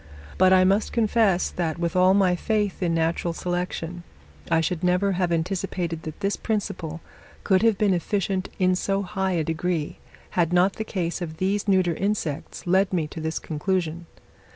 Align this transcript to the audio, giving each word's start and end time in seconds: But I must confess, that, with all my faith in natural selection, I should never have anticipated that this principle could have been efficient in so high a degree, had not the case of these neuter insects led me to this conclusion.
But 0.39 0.51
I 0.51 0.63
must 0.63 0.93
confess, 0.93 1.51
that, 1.51 1.77
with 1.77 1.95
all 1.95 2.15
my 2.15 2.35
faith 2.35 2.81
in 2.81 2.95
natural 2.95 3.33
selection, 3.35 4.01
I 4.49 4.59
should 4.59 4.83
never 4.83 5.11
have 5.11 5.31
anticipated 5.31 6.01
that 6.01 6.21
this 6.21 6.35
principle 6.37 7.01
could 7.43 7.61
have 7.61 7.77
been 7.77 7.93
efficient 7.93 8.49
in 8.57 8.73
so 8.75 9.03
high 9.03 9.33
a 9.33 9.43
degree, 9.43 9.99
had 10.31 10.51
not 10.53 10.77
the 10.77 10.83
case 10.83 11.21
of 11.21 11.37
these 11.37 11.67
neuter 11.67 11.93
insects 11.93 12.65
led 12.65 12.91
me 12.91 13.05
to 13.09 13.21
this 13.21 13.37
conclusion. 13.37 14.07